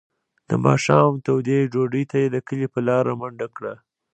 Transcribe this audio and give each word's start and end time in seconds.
د 0.49 0.51
ماښام 0.65 1.11
تودې 1.25 1.59
ډوډۍ 1.71 2.03
ته 2.11 2.15
یې 2.21 2.27
د 2.31 2.37
کلي 2.47 2.67
په 2.73 2.79
لاره 2.87 3.11
منډه 3.19 3.47
کړه. 3.55 3.73